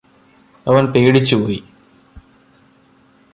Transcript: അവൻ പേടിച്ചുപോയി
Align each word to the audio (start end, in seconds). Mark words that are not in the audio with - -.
അവൻ 0.67 0.85
പേടിച്ചുപോയി 0.85 1.59